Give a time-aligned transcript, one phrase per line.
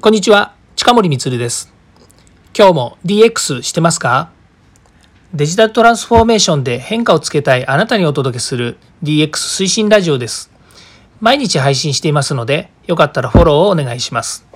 [0.00, 1.72] こんにちは、近森光です。
[2.56, 4.30] 今日も DX してますか？
[5.34, 10.52] デジタルトランスフォーメーションで変化をつけたいあなたにお届けする DX 推進ラジオです。
[11.20, 14.46] 毎日配信していますので、よかったらフォローをお願いします。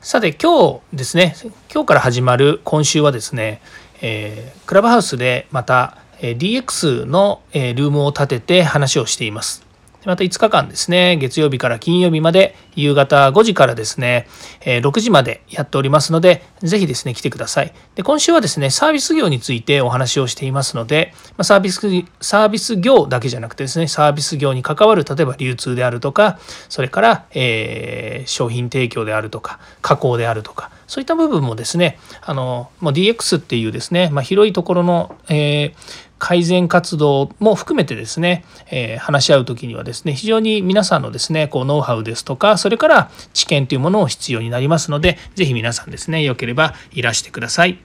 [0.00, 1.36] さて今日ですね、
[1.72, 3.62] 今日から始まる今週はですね、
[4.00, 9.67] えー、クラブハウスでまた DX のルームを立てて話をしています。
[10.08, 14.26] また5日間ですね、月曜日から金曜日まで夕方5時からですね、
[14.62, 17.74] 6時までやっておりますので、ぜひですね、来てください。
[17.94, 21.80] で今週はですね、サービス業についてお話をしていますので、サービス
[22.22, 26.38] サービス業だけじゃなくてですね、サービス業に関わる、例えば流通であるとか、
[26.70, 47.78] それから、えー、商品提供であるとか、加工であるとか、そういった部分もですね、あのもう DX っていうですね、まあ、広いところの、えー改善活動も含めてですね、えー、話し合う時にはですね非常に皆さんのですねこうノウハウですとかそれから知見というものを必要になりますので是非皆さんですねよければいらしてください。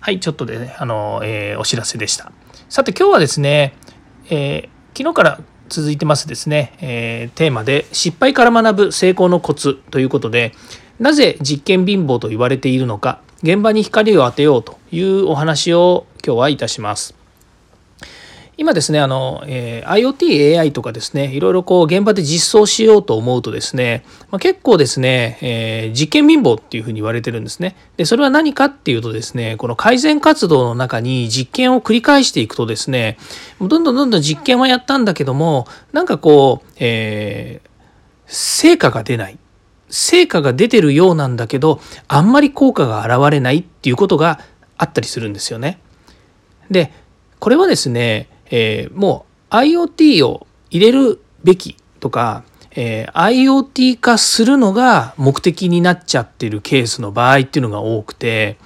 [0.00, 2.32] はいちょっとで、ね、あの、えー、お知らせでした。
[2.68, 3.74] さて今日はですね、
[4.28, 5.40] えー、昨日から
[5.72, 10.52] 続いてますですね、えテーマで失敗から学ぶ成功のコツということで
[11.00, 17.21] なぜ実験貧乏と言われているのか現場に光を当てようというお話を今日はいたします。
[18.58, 27.76] 今ですね、あの、えー、IoT、AI とかですね、いろいろこう現場で実装しようと思うとですね、まあ、結構ですね、えー、実験貧乏っていうふうに言われてるんですね。
[27.96, 33.16] で、それは何かっていうとですね、この改善活動の中に実験を繰り返していくとですね、
[33.58, 37.68] どんどんどんどん実験はやったんだけども、なんかこう、えー、
[38.26, 39.38] 成果が出ない。
[39.88, 44.40] 成果が出てるようなんだけど、あんまり効果が現れないっていうことが
[44.76, 45.80] あったりするんですよね。
[46.70, 46.92] で、
[47.38, 58.58] これはですね、えー、もう IoT を入れるべきとか、えー、IoT 化するのが目的になっちゃってるケースの場合っていうのが多くて、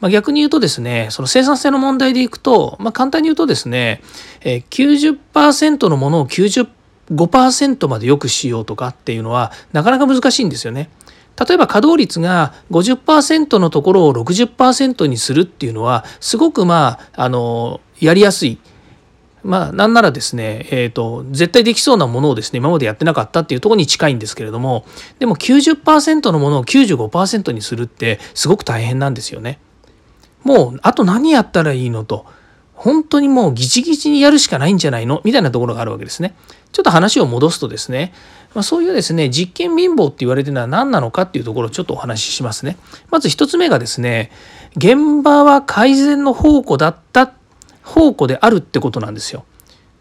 [0.00, 4.02] まあ、逆に言うとですねその生産性の問題でいくと、まあ、簡単に言うとですね、
[4.40, 10.90] えー、90%のものを95%まで良くしようとかっていうのはなかなか難しいんですよね。
[11.38, 18.58] 例えば稼働率が50%のところを60%にするっていうのはすごくまああのやりやすい
[19.46, 24.84] まあ、なんならですね、えーと、絶対できそうなものをですね今までやってなかったっていうところに近いんですけれども
[25.20, 29.60] でも90%のものを95%にするってすごく大変なんですよね。
[30.42, 32.26] もうあと何やったらいいのと
[32.74, 35.22] 本当にもうギチギチにやるしかないんじゃないの？
[35.24, 36.36] みたいなところがあるわけですね。
[36.72, 38.12] ちょっと話を戻すとですね、
[38.54, 42.76] まあ、そういうですね実験貧乏って言われてるのは何なのかっていうところをちょっとお話ししますね。
[43.10, 44.30] まず1つ目がですね
[44.76, 47.22] 現場は改善の宝庫だった
[47.86, 49.44] 宝庫であるってことなんですよ。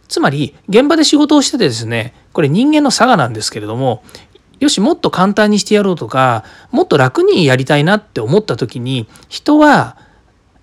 [0.07, 4.03] つまり現場で仕事をしててですねこれ人間の差がなんですけれども
[4.59, 9.97] よしもっと簡単にしてやろうとかもっと楽にやりたいなって思った時に人は、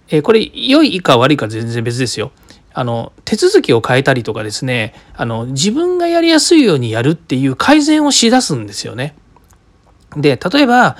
[0.08, 2.32] えこれ良いか悪いか全然別ですよ。
[2.74, 9.14] あの手続きを変えたりとかですねあの自分がやりやすいようにやるっていう改善をしだすんですよね。
[10.16, 10.96] で例えば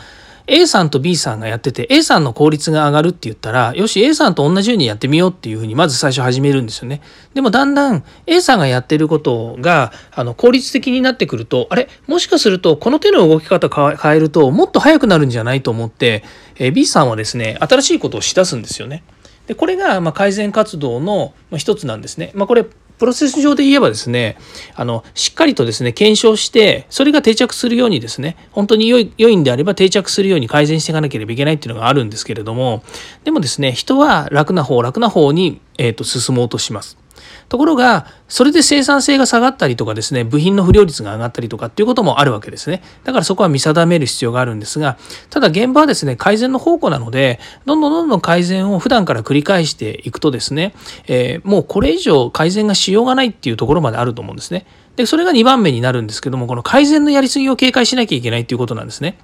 [0.46, 7.00] A さんと B さんがやってて A さんの効率が上がるって言ったらよし A さんと同じようにやってみようっていうふうにまず最初始めるんですよね。
[7.34, 11.88] でもだんだん A さんがやってることがあの効率的になってくるとあれ？
[12.06, 16.24] もしかするとこの手の動き方変えるともっと速くなるんじゃないと思って
[16.56, 19.04] え B さんはですね新しいことをしだすんですよね。
[19.46, 22.30] でこれがま改善活動の一つなんですね。
[22.34, 22.64] まあ、これ
[22.98, 24.36] プロセス上で言えばですね、
[24.74, 32.82] あの、しっかりとですね、検証して、それが定着するようにですね、本当に良い、良いんであれば定着するように改善していかなければいけないっていうのがあるんですけれども、
[33.24, 37.01] でもですね、人は楽な方、楽な方に、えーと進もうとします。
[37.48, 42.82] ところが、それで生産性が下がったりとかですね、部品の不良率が上がったりとかっていうこともあるわけですね。
[43.04, 44.96] だからそこは見定める必要があるんですが、
[45.30, 50.74] ただ現場はですね、改善の宝庫なので、どんどんどんどん改善を普段から繰り返していくとですね、
[51.06, 54.66] えー、もうこれ以上改善がしようがないっていうところまであると思うんですね。
[54.96, 59.16] で、それが2番目になるんですけども、この改善のやりすぎを警戒しなきゃいけないっていうことなんですね。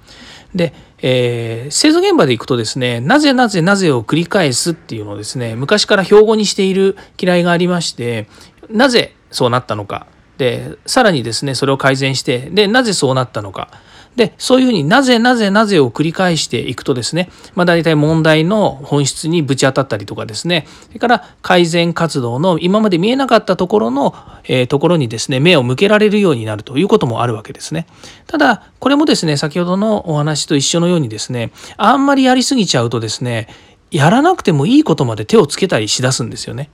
[0.55, 8.27] で、えー、製造現場でいくとですね、なぜなぜなぜを繰り返すっていうのをですね、昔から標語にしている嫌いがありまして、
[8.69, 10.07] なぜそうなったのか、
[10.37, 13.69] で、さらにですね、それを改善して、で、なぜそうなったのか、
[14.15, 24.13] で、そういうふうになぜなぜなぜを繰り返していくとですね、まあ、大体問題の本質にぶち当たったりとかですね、それから改善活動の今まで見えなかったところの、
[24.43, 27.87] えー、ところにですね、目を向けられるようになるということもあるわけですね。
[28.27, 33.47] ただ、これもですね、先ほどのお話と一緒のようにですね、あんまりやりすぎちゃうとですね、
[33.91, 36.69] やらなくてもいいことまで手をつけたりしだすんですよね。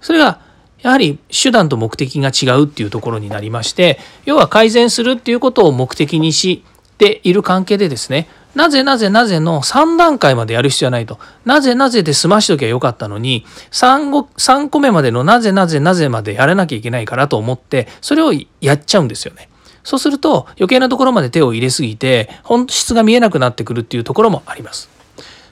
[0.00, 0.40] それが
[0.84, 6.62] やはり手段と目的が違うっていうところになりまして要は改善するっていうことを目的にし
[6.98, 11.18] ている関係でですねなぜなぜなぜの3段階までやる必要はないと。
[11.44, 19.48] なぜなぜで済ましときゃよかったのに3個 ,3 個目までのなぜなぜなぜまでやらなきゃいけないからと思ってそれをやっちゃうんですよね。
[19.82, 24.88] そうすると余計なところまで手を入れすぎて本質が見えなくなってくるっていうところもあります。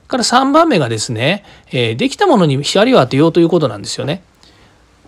[0.06, 4.22] から3番目がですね、え、できたものに光を当てようということなんですよね。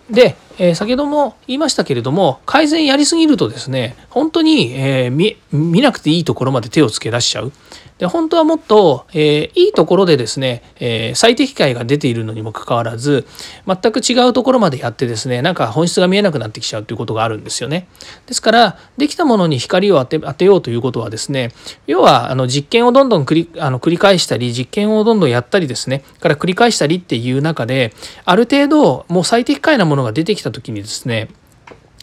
[0.09, 7.51] で、えー、先ほども言いましたけれども改善やりすぎるとですね本当に、えー、見なくていいところまで手をつけ出しちゃう。
[7.97, 13.25] で本当はもっと、えー、いいところでですね、えー、最適解が出ているのにもかかわらず
[13.65, 17.87] 全く違うところまでやってですねなんか本質が見えなくなってきちゃうということがあるんですよね。
[18.25, 21.51] ですからできたものに光を当てようということはですね
[21.87, 27.93] 要はあの実験をどんどん繰りあの繰り返したり実験をどんどんやったりですねから繰り返したりっていう中で
[28.25, 31.29] ある程度もう最適解なものが出てきた時にですね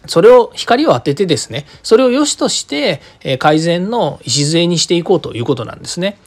[0.06, 3.00] それを光を当ててですねそれを良しとして
[3.38, 6.18] 改善の礎にしていこうということなんですね。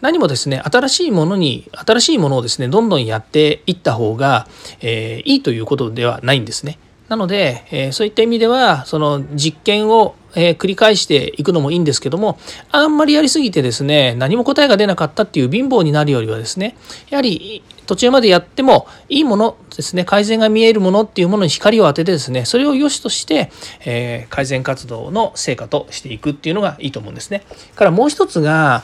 [0.00, 4.46] 何もですね新しいものに新しいものをですねどんどんやっていった方が、
[4.82, 6.78] えー、いいということではないんですね。
[7.08, 12.38] なので、えー、そういった意味ではその実験をえー、繰り返していくのもいいんですけども
[12.70, 16.76] あんまりやりすぎてですね何も答えが出なかったっていう貧乏になるよりはですね
[17.10, 23.50] やはり途中までやってもいいものですね改善が見えるものっていうものに光を当ててですねそれを良しとして、
[23.84, 27.42] えー、改善活動の成果としていくっていうのがいいと思うんですね。
[27.74, 28.82] からもう一つが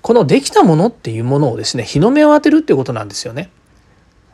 [0.00, 3.50] このできたものっていうものをですね日の目を当てるっていうことなんですよね。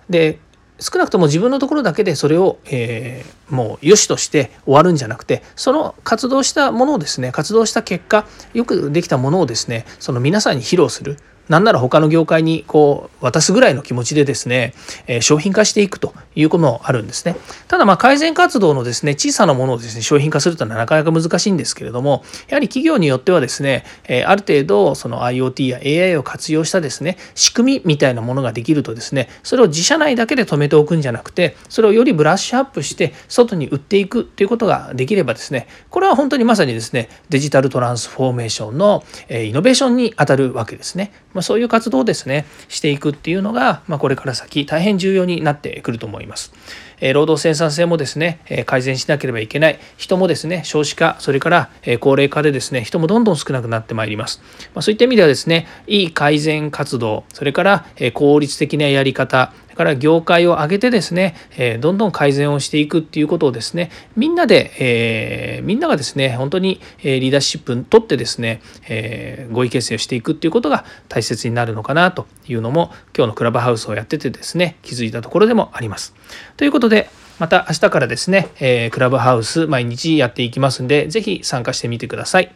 [0.09, 0.39] で
[0.81, 11.17] 少なくとも自分のところだけでそれを、えー、もう良しとして終わるんじゃなくてその活動したものをですね活動した結果よくできたものをですねその皆さんに披露する。
[11.49, 14.75] なんなら他の業界にこう渡すぐらいの気持ちでですね、
[15.07, 17.37] え商品化していくということもあるんですね。
[17.69, 41.13] ただま改善活動のですね、小さなものをですね、商品化するというのはなかなか難しいんですけれども、やはり企業によってはですね、えある程度その IoT や AI を活用したですね、仕組みみたいなものができるとですね、それを自社内だけで止めておくんじゃなくて、それをよりブラッシュアップして外に売っていくということができればですね、これは本当にまさにですね、デジタルトランスフォーメーションのイノベーションに当たるわけですね。
[41.39, 46.53] まあ、そういう活動をですねしていくっていうのが、まあ、これから先大変重要になってくると思います。
[47.01, 54.41] え労働生産性もですね、え改善しなければいけない人もですね少子化それから、え高齢化でですね人もどんどん少なくなってまいります、
[54.75, 76.15] まあ、そういった意味ではですねいい改善活動それから、え効率的なやり方から業界を挙げてですね、え、どんどん改善をしていくっていうことをですねみんなで、えー、みんながですね本当にリーダーシップにとってですね、えー、合意形成をしていくっていうことが大切になるのかなというのも今日のクラブハウスをやっててですね気づいたところでもあります。
[76.57, 82.53] ということでまた明日からですね、えクラブハウス毎日やっていきますんでぜひ参加してみてください。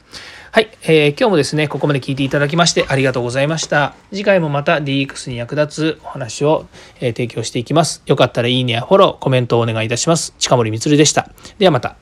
[0.51, 3.95] はい、えー、今日もですね、ここまで聞いていただきましてありがとうございました。
[4.11, 6.67] 次回もまた DX に役立つお話を、
[7.01, 8.03] えー、提供していきます。
[8.05, 10.35] よかったらいいねやフォロー、コメントをお願いいたします。
[10.39, 11.31] 近森光でした。
[11.59, 12.02] ではまた。